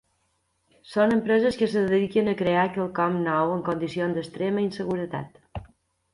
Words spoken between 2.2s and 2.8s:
a crear